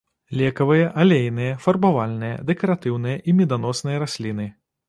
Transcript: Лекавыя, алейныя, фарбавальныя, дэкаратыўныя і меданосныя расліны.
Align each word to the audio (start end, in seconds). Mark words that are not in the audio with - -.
Лекавыя, 0.39 0.87
алейныя, 1.03 1.51
фарбавальныя, 1.67 2.41
дэкаратыўныя 2.51 3.23
і 3.29 3.39
меданосныя 3.41 4.05
расліны. 4.07 4.53